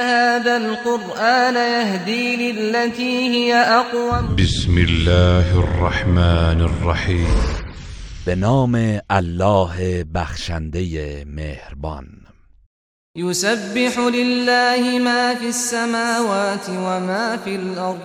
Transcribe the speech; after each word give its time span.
هذا 0.00 0.56
القرآن 0.56 1.54
يهدي 1.54 2.52
للتي 2.52 3.28
هي 3.28 3.54
أقوم. 3.54 4.36
بسم 4.36 4.78
الله 4.78 5.58
الرحمن 5.58 6.60
الرحیم 6.60 7.26
به 8.26 8.34
نام 8.34 9.00
الله 9.10 10.04
بخشنده 10.14 11.24
مهربان. 11.24 12.06
يسبح 13.16 13.98
لله 13.98 14.98
ما 14.98 15.34
في 15.34 15.48
السماوات 15.48 16.68
وما 16.68 17.36
في 17.44 17.54
الأرض. 17.54 17.98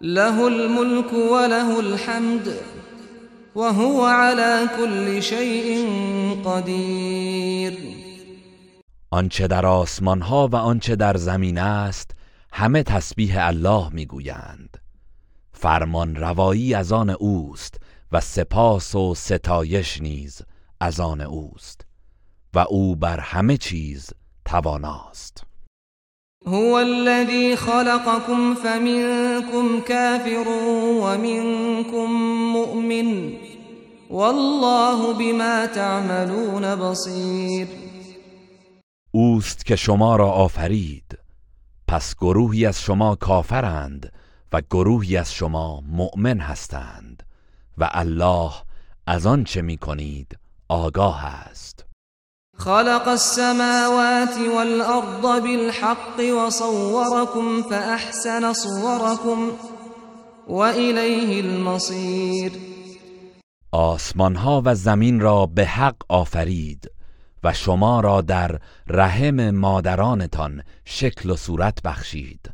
له 0.00 0.48
الملك 0.48 1.12
وله 1.12 1.80
الحمد. 1.80 2.56
وهو 3.54 4.04
على 4.04 4.68
كل 4.78 5.22
شيء 5.22 5.88
قدير. 6.44 8.03
آنچه 9.14 9.46
در 9.46 9.66
آسمان 9.66 10.20
ها 10.20 10.48
و 10.52 10.56
آنچه 10.56 10.96
در 10.96 11.16
زمین 11.16 11.58
است 11.58 12.10
همه 12.52 12.82
تسبیح 12.82 13.46
الله 13.46 13.88
می‌گویند. 13.92 14.76
فرمان 15.52 16.16
روایی 16.16 16.74
از 16.74 16.92
آن 16.92 17.10
اوست 17.10 17.76
و 18.12 18.20
سپاس 18.20 18.94
و 18.94 19.14
ستایش 19.14 20.00
نیز 20.00 20.42
از 20.80 21.00
آن 21.00 21.20
اوست 21.20 21.80
و 22.54 22.58
او 22.58 22.96
بر 22.96 23.20
همه 23.20 23.56
چیز 23.56 24.10
تواناست. 24.44 25.44
هو 26.46 26.74
الذي 26.74 27.56
خلقكم 27.56 28.54
فمنكم 28.54 29.80
كافر 29.80 30.48
ومنكم 31.02 32.10
مؤمن 32.52 33.32
والله 34.10 35.12
بما 35.14 35.66
تعملون 35.66 36.74
بصير 36.76 37.83
اوست 39.16 39.66
که 39.66 39.76
شما 39.76 40.16
را 40.16 40.30
آفرید. 40.30 41.18
پس 41.88 42.14
گروهی 42.14 42.66
از 42.66 42.80
شما 42.80 43.14
کافرند 43.14 44.12
و 44.52 44.60
گروهی 44.70 45.16
از 45.16 45.34
شما 45.34 45.80
مؤمن 45.80 46.38
هستند 46.38 47.22
و 47.78 47.88
الله 47.92 48.50
از 49.06 49.26
آن 49.26 49.44
چه 49.44 49.62
می 49.62 49.76
کنید 49.76 50.38
آگاه 50.68 51.24
است. 51.24 51.84
خلق 52.58 53.08
السماوات 53.08 54.38
والأرض 54.56 55.42
بالحق 55.42 56.20
وصوركم 56.46 57.62
فأحسن 57.62 58.52
صوركم 58.52 59.52
وإليه 60.48 61.40
المصير. 61.44 62.52
آسمان 63.72 64.36
ها 64.36 64.62
و 64.64 64.74
زمین 64.74 65.20
را 65.20 65.46
به 65.46 65.64
حق 65.64 65.96
آفرید. 66.08 66.93
و 67.44 67.52
شما 67.52 68.00
را 68.00 68.20
در 68.20 68.58
رحم 68.86 69.50
مادرانتان 69.50 70.62
شکل 70.84 71.30
و 71.30 71.36
صورت 71.36 71.82
بخشید. 71.82 72.50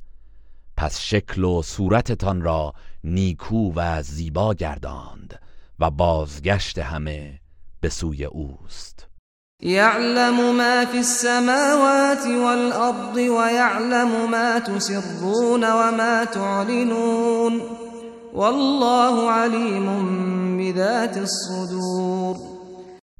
پس 0.77 1.00
شکل 1.00 1.44
و 1.44 1.62
صورتتان 1.62 2.42
را 2.42 2.74
نیکو 3.05 3.72
و 3.77 4.02
زیبا 4.02 4.55
گرداند 4.55 5.41
و 5.78 5.91
بازگشت 5.91 6.78
همه 6.78 7.41
به 7.81 7.88
سوی 7.88 8.25
اوست. 8.25 9.06
يعلم 9.62 10.56
ما 10.56 10.84
في 10.84 10.98
السماوات 10.98 12.26
والأرض 12.26 13.16
ويعلم 13.16 14.31
ما 14.31 14.60
تسرون 14.60 15.65
وما 15.65 16.25
تعلنون. 16.25 17.62
والله 18.34 19.31
عليم 19.31 20.59
بذات 20.59 21.16
الصدور. 21.16 22.50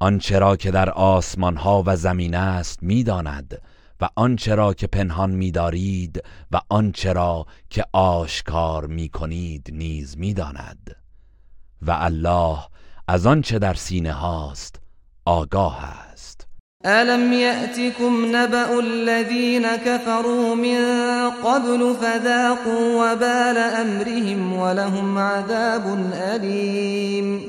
آنچه 0.01 0.39
را 0.39 0.55
که 0.55 0.71
در 0.71 0.89
آسمان 0.89 1.57
ها 1.57 1.83
و 1.85 1.95
زمین 1.95 2.35
است 2.35 2.83
می‌داند 2.83 3.61
و 4.01 4.09
آنچه 4.15 4.55
را 4.55 4.73
که 4.73 4.87
پنهان 4.87 5.31
میدارید 5.31 6.23
و 6.51 6.61
آنچه 6.69 7.13
را 7.13 7.45
که 7.69 7.85
آشکار 7.93 8.85
می‌کنید 8.85 9.69
نیز 9.73 10.17
می‌داند. 10.17 10.95
و 11.81 11.91
الله 11.91 12.57
از 13.07 13.25
آنچه 13.25 13.59
در 13.59 13.73
سینه 13.73 14.11
هاست 14.11 14.79
آگاه 15.25 15.83
است. 15.83 16.47
ألم 16.85 17.33
يأتكم 17.33 18.35
نبأ 18.35 18.79
الذين 18.79 19.77
كفروا 19.77 20.55
من 20.55 20.81
قبل 21.29 21.93
فذاقوا 21.93 23.13
وبال 23.13 23.57
أمرهم 23.57 24.53
ولهم 24.53 25.17
عذاب 25.17 25.83
أليم. 26.13 27.41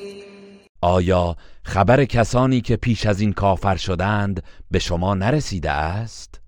آیا 0.82 1.36
خبر 1.64 2.04
کسانی 2.04 2.60
که 2.60 2.76
پیش 2.76 3.06
از 3.06 3.20
این 3.20 3.32
کافر 3.32 3.76
شدند 3.76 4.42
به 4.70 4.78
شما 4.78 5.14
نرسیده 5.14 5.70
است؟ 5.70 6.40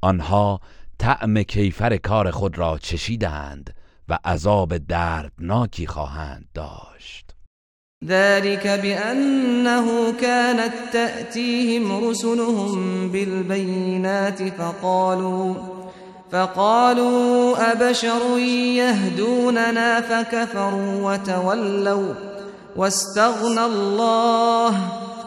آنها 0.00 0.60
طعم 0.98 1.42
کیفر 1.42 1.96
کار 1.96 2.30
خود 2.30 2.58
را 2.58 2.78
چشیدند 2.78 3.74
و 4.08 4.18
عذاب 4.24 4.78
دردناکی 4.78 5.86
خواهند 5.86 6.44
داشت 6.54 7.34
ذلك 8.04 8.66
بأنه 8.66 10.12
كانت 10.12 10.72
تأتيهم 10.92 12.08
رسلهم 12.08 13.08
بالبينات 13.12 14.42
فقالوا 14.42 15.54
فقالوا 16.32 17.56
أبشر 17.72 18.38
يهدوننا 18.38 20.00
فكفروا 20.00 21.12
وتولوا 21.12 22.14
واستغنى 22.78 23.58
الله 23.58 24.74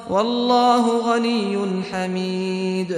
والله 0.10 1.02
غني 1.02 1.82
حمید 1.92 2.96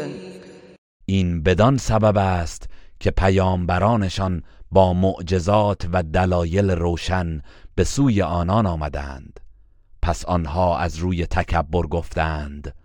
این 1.06 1.44
بدان 1.44 1.78
سبب 1.78 2.18
است 2.18 2.70
که 3.00 3.12
پیامبرانشان 3.12 4.44
با 4.72 4.94
معجزات 4.94 5.88
و 5.94 6.04
دلایل 6.04 6.72
روشن 6.72 7.42
به 7.76 7.84
سوی 7.84 8.22
آنان 8.22 8.66
آمدند. 8.66 9.40
پس 10.02 10.26
آنها 10.26 10.78
از 10.78 10.98
روی 10.98 11.26
تکبر 11.26 11.88
گفتند 11.88 12.76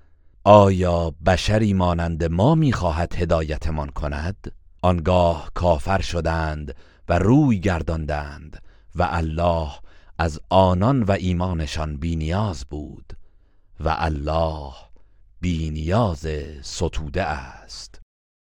آیا 0.44 1.14
بشری 1.26 1.72
مانند 1.72 2.24
ما 2.24 2.54
می‌خواهد 2.54 3.14
هدایتمان 3.14 3.88
کند؟ 3.88 4.52
آنگاه 4.82 5.50
کافر 5.54 6.00
شدند 6.00 6.74
و 7.08 7.18
روی 7.18 7.60
گرداندند 7.60 8.62
و 8.94 9.08
الله 9.10 9.70
از 10.18 10.40
آنان 10.50 11.02
و 11.02 11.10
ایمانشان 11.10 11.96
بینیاز 11.96 12.64
بود 12.64 13.12
و 13.80 13.96
الله 13.98 14.72
بینیاز 15.40 16.26
ستوده 16.62 17.22
است. 17.22 18.00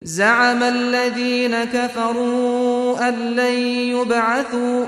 زعم 0.04 0.62
الذين 0.62 1.64
كفروا 1.64 3.08
أن 3.08 3.14
لن 3.14 3.58
يبعثوا 3.96 4.86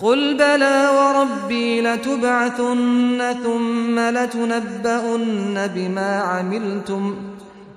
قل 0.00 0.36
بلى 0.36 0.88
وربي 0.96 1.80
لتبعثن 1.80 3.34
ثم 3.42 3.98
لتنبؤن 3.98 5.66
بما 5.66 6.18
عملتم 6.20 7.16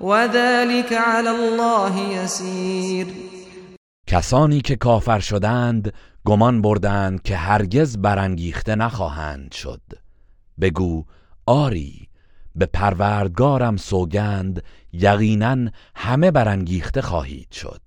وذلك 0.02 0.94
على 0.94 1.30
الله 1.30 2.00
يسير 2.24 3.08
کسانی 4.08 4.62
که 4.62 4.76
کافر 4.76 5.20
شدند 5.20 5.94
گمان 6.26 6.62
بردند 6.62 7.22
که 7.22 7.36
هرگز 7.36 7.98
برانگیخته 7.98 8.76
نخواهند 8.76 9.52
شد. 9.52 9.82
بگو 10.62 11.06
آری 11.46 12.10
به 12.56 12.66
پروردگارم 12.66 13.78
سوگند 13.78 14.64
یقینا 14.94 15.72
همه 15.96 16.32
برانگیخته 16.32 17.02
خواهید 17.02 17.52
شد. 17.52 17.82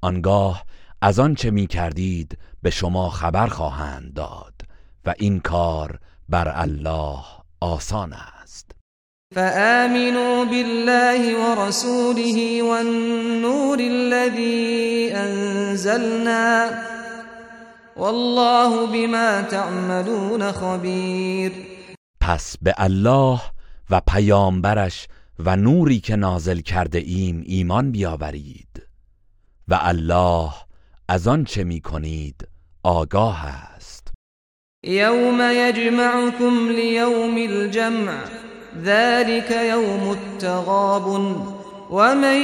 آنگاه 0.00 0.64
از 1.02 1.18
آنچه 1.18 1.50
می 1.50 1.66
کردید 1.66 2.38
به 2.62 2.70
شما 2.70 3.10
خبر 3.10 3.46
خواهند 3.46 4.14
داد 4.14 4.54
و 5.06 5.14
این 5.18 5.40
کار 5.40 5.98
بر 6.28 6.52
الله 6.54 7.24
آسان 7.60 8.12
است. 8.12 8.70
فآمنوا 9.34 10.44
بالله 10.44 11.36
ورسوله 11.36 12.62
والنور 12.62 13.78
الذي 13.78 15.12
أنزلنا 15.14 16.89
والله 18.00 18.86
بما 18.86 19.42
تعملون 19.42 20.52
خبیر 20.52 21.52
پس 22.20 22.56
به 22.62 22.74
الله 22.78 23.40
و 23.90 24.00
پیامبرش 24.06 25.06
و 25.38 25.56
نوری 25.56 26.00
که 26.00 26.16
نازل 26.16 26.60
کرده 26.60 26.98
ایم 26.98 27.42
ایمان 27.46 27.92
بیاورید. 27.92 28.82
و 29.68 29.78
الله 29.80 30.50
از 31.08 31.28
آن 31.28 31.44
چه 31.44 31.64
می 31.64 31.80
کنید 31.80 32.48
آگاه 32.82 33.46
است. 33.46 34.08
یوم 34.84 35.40
یجمعکم 35.54 36.68
لیوم 36.68 37.34
الجمع 37.34 38.12
ذلك 38.84 39.50
یوم 39.50 40.08
التغابن. 40.08 41.59
ومن 41.90 42.40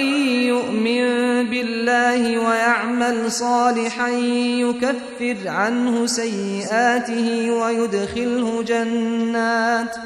يؤمن 0.50 1.06
بالله 1.50 2.38
ويعمل 2.38 3.32
صالحا 3.32 4.08
يكفر 4.08 5.48
عنه 5.48 6.06
سيئاته 6.06 7.50
ويدخله 7.50 8.62
جنات 8.62 9.96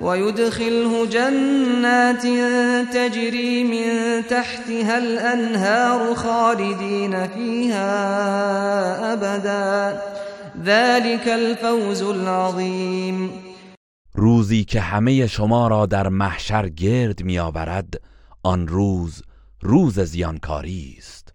ويدخله 0.00 1.06
جنات 1.06 2.22
تجري 2.94 3.64
من 3.64 4.22
تحتها 4.26 4.98
الأنهار 4.98 6.14
خالدين 6.14 7.28
فيها 7.28 7.92
أبدا 9.12 10.00
ذلك 10.64 11.28
الفوز 11.28 12.02
العظيم 12.02 13.30
روزی 14.14 14.64
که 14.64 14.80
همه 14.80 15.26
شما 15.26 15.68
را 15.68 15.86
در 15.86 16.08
محشر 16.08 16.68
گرد 16.68 17.22
میآورد 17.22 18.00
آن 18.42 18.68
روز 18.68 19.22
روز 19.60 20.00
زیانکاری 20.00 20.94
است. 20.98 21.34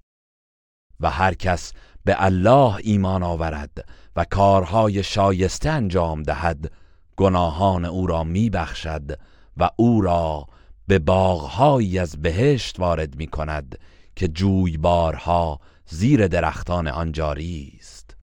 و 1.00 1.10
هر 1.10 1.34
کس 1.34 1.74
به 2.04 2.16
الله 2.18 2.76
ایمان 2.84 3.24
آورد 3.24 3.86
و 4.16 4.26
کارهای 4.26 5.04
شایسته 5.04 5.70
انجام 5.70 6.24
دهد 6.24 6.72
گناهان 7.16 7.86
او 7.86 8.08
را 8.08 8.24
میبخشد 8.24 9.20
و 9.58 9.70
او 9.76 10.02
را 10.02 10.48
به 10.88 11.00
باغهایی 11.00 12.00
از 12.00 12.22
بهشت 12.22 12.80
وارد 12.80 13.16
می 13.16 13.28
کند 13.28 13.80
که 14.16 14.28
جویبارها 14.28 15.60
زیر 15.86 16.28
درختان 16.28 16.88
آن 16.88 17.12
جاری 17.12 17.78
است. 17.80 18.16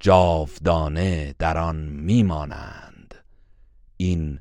جاودانه 0.00 1.34
در 1.38 1.58
آن 1.58 1.76
میمانند. 1.76 3.14
این 3.96 4.40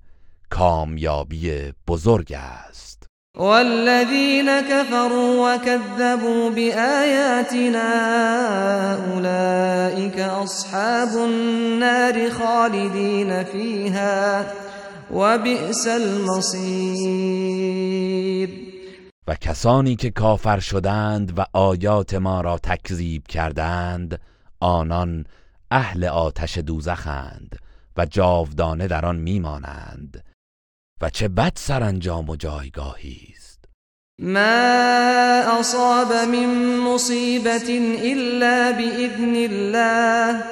کامیابی 0.50 1.74
بزرگ 1.88 2.34
است. 2.34 3.11
والذين 3.38 4.62
كفروا 4.62 5.56
وكذبوا 5.56 6.50
بآياتنا 6.50 7.90
أولئك 9.14 10.20
أصحاب 10.20 11.10
النار 11.18 12.30
خالدين 12.30 13.44
فيها 13.44 14.54
وبئس 15.12 15.88
المصير. 15.88 17.12
و 19.28 19.36
کسانی 19.36 19.96
که 19.96 20.10
کافر 20.10 20.60
شدند 20.60 21.34
و 21.38 21.46
آیات 21.54 22.14
ما 22.14 22.42
را 22.42 22.58
تکذیب 22.58 23.28
کردند 23.28 24.20
آنان 24.60 25.26
اهل 25.72 26.06
آتش 26.06 26.58
دوزخند 26.58 27.56
و 27.98 28.06
جاودانه 28.06 28.88
در 28.88 29.06
آن 29.06 29.16
میمانند. 29.16 30.24
و 31.02 31.10
چه 31.10 31.28
بد 31.28 31.54
سرانجام 31.56 32.30
و 32.30 32.36
جایگاهی 32.36 33.18
است. 33.36 33.66
ما 34.20 35.60
اصاب 35.60 36.14
من 36.14 36.78
مصیبت 36.80 37.70
الا 38.04 38.72
باذن 38.72 39.36
الله 39.36 40.44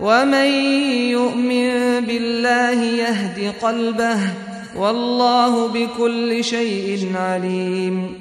ومن 0.00 0.50
يؤمن 1.10 2.00
بالله 2.06 2.84
يهد 2.84 3.54
قلبه 3.54 4.18
والله 4.76 5.68
بكل 5.68 6.42
شيء 6.42 7.16
علیم. 7.16 8.16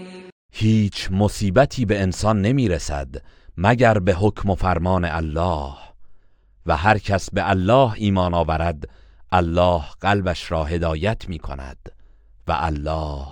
هیچ 0.54 1.12
مصیبتی 1.12 1.86
به 1.86 2.02
انسان 2.02 2.42
نمی‌رسد 2.42 3.08
مگر 3.58 4.00
به 4.00 4.14
حکم 4.14 4.50
و 4.50 4.56
فرمان 4.56 5.06
الله. 5.06 5.74
و 6.66 6.78
هر 6.78 6.98
کس 6.98 7.30
به 7.30 7.50
الله 7.50 7.94
ایمان 7.96 8.34
آورد 8.34 8.90
الله 9.32 9.82
قلبش 10.02 10.52
را 10.52 10.64
هدایت 10.64 11.30
می 11.30 11.40
کند 11.40 11.78
و 12.48 12.56
الله 12.58 13.26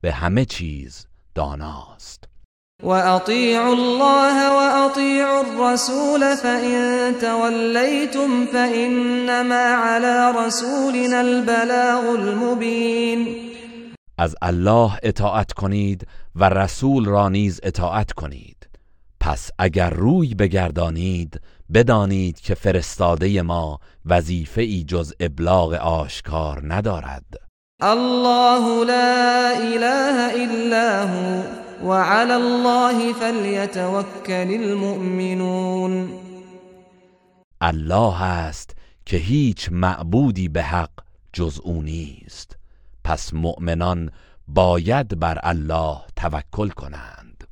به 0.00 0.12
همه 0.12 0.44
چیز 0.44 1.06
داناست. 1.34 2.24
و 2.82 2.88
اطیعوا 2.88 3.70
الله 3.70 4.50
و 4.50 4.86
اطیعوا 4.86 5.38
الرسول 5.38 6.34
فإن 6.34 7.14
تولیتم 7.20 8.46
فإنما 8.52 9.54
على 9.54 10.38
رسولنا 10.46 11.18
البلاغ 11.18 12.08
المبین. 12.08 13.28
از 14.18 14.36
الله 14.42 14.92
اطاعت 15.02 15.52
کنید 15.52 16.06
و 16.34 16.48
رسول 16.48 17.04
را 17.04 17.28
نیز 17.28 17.60
اطاعت 17.62 18.12
کنید. 18.12 18.68
پس 19.20 19.50
اگر 19.58 19.90
روی 19.90 20.34
بگردانید 20.34 21.40
بدانید 21.74 22.40
که 22.40 22.54
فرستاده 22.54 23.42
ما 23.42 23.80
وظیفه 24.06 24.62
ای 24.62 24.84
جز 24.84 25.12
ابلاغ 25.20 25.72
آشکار 25.72 26.74
ندارد. 26.74 27.24
الله 27.82 28.84
لا 28.84 29.50
اله 29.50 30.32
الا 30.42 31.04
هو 31.04 31.42
وعلى 31.88 32.32
الله 32.32 33.12
فليتوكل 33.12 34.54
المؤمنون. 34.54 36.10
الله 37.60 38.22
است 38.22 38.76
که 39.06 39.16
هیچ 39.16 39.68
معبودی 39.72 40.48
به 40.48 40.62
حق 40.62 40.90
جز 41.32 41.60
او 41.62 41.82
نیست. 41.82 42.56
پس 43.04 43.34
مؤمنان 43.34 44.10
باید 44.48 45.18
بر 45.18 45.38
الله 45.42 45.98
توکل 46.16 46.68
کنند. 46.68 47.44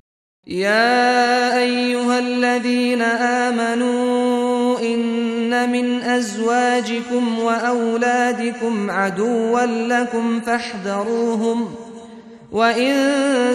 يا 0.46 1.58
أيها 1.58 2.18
الذين 2.18 3.02
آمنوا 3.02 4.05
إن 4.05 4.05
من 5.66 6.02
أزواجكم 6.02 7.38
وأولادكم 7.38 8.90
عدوا 8.90 9.66
لكم 9.66 10.40
فاحذروهم 10.40 11.68
وإن 12.52 12.94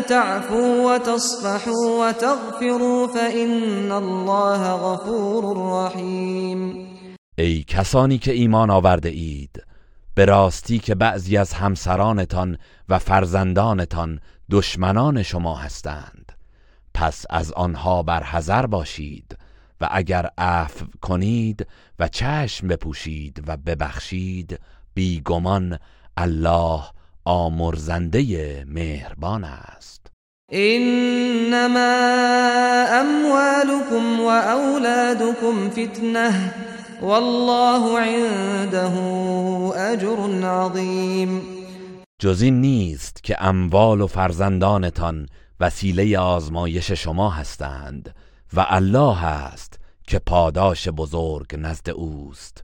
تعفوا 0.07 0.93
وتصفحوا 0.93 2.09
وتغفروا 2.09 3.07
فإن 3.07 3.91
الله 3.91 4.71
غفور 4.71 5.57
رحيم. 5.85 6.87
ای 7.37 7.63
کسانی 7.63 8.17
که 8.17 8.31
ایمان 8.31 8.69
آورده 8.69 9.09
اید 9.09 9.63
به 10.15 10.25
راستی 10.25 10.79
که 10.79 10.95
بعضی 10.95 11.37
از 11.37 11.53
همسرانتان 11.53 12.57
و 12.89 12.99
فرزندانتان 12.99 14.19
دشمنان 14.51 15.23
شما 15.23 15.55
هستند 15.55 16.31
پس 16.93 17.25
از 17.29 17.51
آنها 17.51 18.03
بر 18.03 18.23
حذر 18.23 18.65
باشید 18.65 19.37
و 19.81 19.87
اگر 19.91 20.29
عفو 20.37 20.85
کنید 21.01 21.67
و 21.99 22.07
چشم 22.07 22.67
بپوشید 22.67 23.43
و 23.47 23.57
ببخشید 23.57 24.59
بیگمان 24.93 25.79
الله 26.17 26.81
آمرزنده 27.25 28.65
مهربان 28.67 29.43
است. 29.43 30.07
انما 30.51 31.95
اموالكم 32.91 34.19
واولادكم 34.19 35.69
فتنه 35.69 36.53
والله 37.01 37.99
عنده 37.99 38.97
اجر 39.79 40.45
عظیم. 40.45 41.41
جز 42.19 42.41
این 42.41 42.61
نیست 42.61 43.23
که 43.23 43.35
اموال 43.39 44.01
و 44.01 44.07
فرزندانتان 44.07 45.27
وسیله 45.59 46.19
آزمایش 46.19 46.91
شما 46.91 47.29
هستند. 47.29 48.15
و 48.53 48.65
الله 48.69 49.25
است 49.25 49.79
که 50.07 50.19
پاداش 50.19 50.87
بزرگ 50.87 51.55
نزد 51.57 51.89
اوست. 51.89 52.63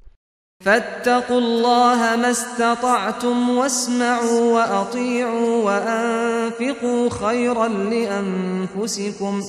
فاتقوا 0.64 1.38
الله 1.38 2.16
ما 2.16 2.28
استطعتم 2.28 3.58
واسمعوا 3.58 4.54
واطيعوا 4.54 5.64
وانفقوا 5.64 7.10
خيرا 7.10 7.68
لانفسكم 7.68 9.42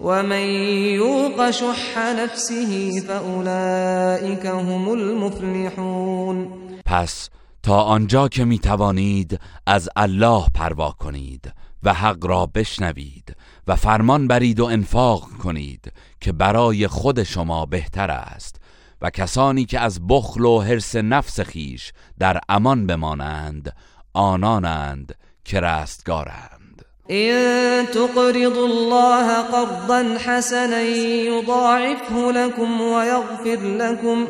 ومن 0.00 0.46
يوق 0.94 1.50
شح 1.50 1.98
نفسه 1.98 3.00
فاولئك 3.00 4.46
هم 4.46 4.88
المفلحون. 4.88 6.48
پس 6.86 7.28
تا 7.62 7.82
آنجا 7.82 8.28
که 8.28 8.44
می 8.44 8.58
توانید 8.58 9.40
از 9.66 9.88
الله 9.96 10.44
پروا 10.54 10.90
کنید 10.90 11.52
و 11.82 11.94
حق 11.94 12.26
را 12.26 12.46
بشنوید 12.46 13.36
و 13.66 13.76
فرمان 13.76 14.28
برید 14.28 14.60
و 14.60 14.64
انفاق 14.64 15.28
کنید 15.42 15.92
که 16.20 16.32
برای 16.32 16.86
خود 16.86 17.22
شما 17.22 17.66
بهتر 17.66 18.10
است 18.10 18.60
و 19.02 19.10
کسانی 19.10 19.64
که 19.64 19.80
از 19.80 20.06
بخل 20.08 20.44
و 20.44 20.60
حرس 20.60 20.96
نفس 20.96 21.40
خیش 21.40 21.92
در 22.18 22.40
امان 22.48 22.86
بمانند 22.86 23.76
آنانند 24.14 25.14
که 25.44 25.60
رستگارند. 25.60 26.84
این 27.06 27.86
تقرض 27.86 28.58
الله 28.58 29.42
قرضا 29.42 30.18
حسنا 30.18 30.82
یضاعفه 30.82 32.32
لكم 32.32 32.80
ويغفر 32.80 33.62
لكم 33.62 34.26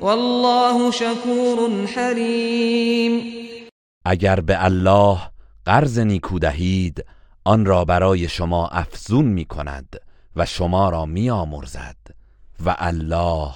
والله 0.00 0.90
شکور 0.90 1.86
حلیم. 1.86 3.22
اگر 4.04 4.40
به 4.40 4.64
الله 4.64 5.18
قرض 5.66 5.98
نیکو 5.98 6.38
دهید 6.38 7.04
آن 7.44 7.64
را 7.64 7.84
برای 7.84 8.28
شما 8.28 8.68
افزون 8.68 9.24
می 9.24 9.44
کند 9.44 9.96
و 10.36 10.46
شما 10.46 10.90
را 10.90 11.06
می 11.06 11.30
آمرزد 11.30 11.96
و 12.64 12.76
الله 12.78 13.50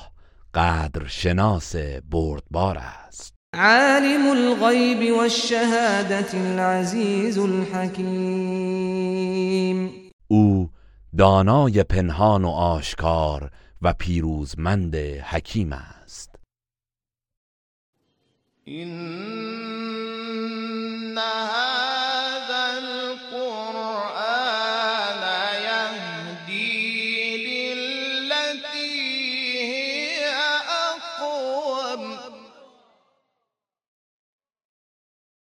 قدر 0.55 1.07
شناس 1.07 1.77
بردبار 2.11 2.79
است. 2.79 3.35
عالم 3.55 4.27
الغیب 4.27 5.17
والشهادة 5.17 6.35
العزیز 6.35 7.39
الحکیم. 7.39 8.31
او 10.29 10.71
دانای 11.19 11.83
پنهان 11.83 12.45
و 12.45 12.49
آشکار 12.49 13.51
و 13.83 13.93
پیروزمند 13.93 14.97
حکیم 14.97 15.73
است. 15.73 16.35
هذا 18.67 19.54